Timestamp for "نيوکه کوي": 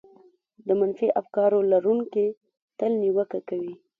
3.01-3.73